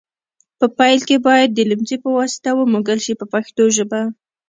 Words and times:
په 0.59 0.65
پیل 0.77 0.99
کې 1.09 1.17
باید 1.27 1.49
د 1.53 1.59
لمڅي 1.69 1.97
په 2.03 2.09
واسطه 2.17 2.49
ومږل 2.55 2.99
شي 3.05 3.13
په 3.19 3.25
پښتو 3.33 3.63
ژبه. 3.75 4.01